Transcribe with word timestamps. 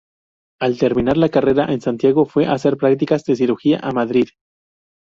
Al 0.67 0.79
terminar 0.79 1.15
la 1.17 1.29
carrera 1.29 1.71
en 1.71 1.79
Santiago 1.79 2.25
fue 2.25 2.47
a 2.47 2.53
hacer 2.53 2.75
prácticas 2.75 3.23
de 3.23 3.35
cirugía 3.35 3.79
a 3.83 3.91
Madrid. 3.91 4.29